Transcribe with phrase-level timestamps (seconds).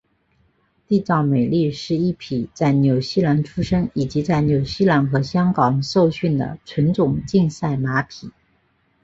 [0.87, 8.31] 缔造美丽是一匹在纽西兰出生以及在纽西兰和香港受训的纯种竞赛马匹。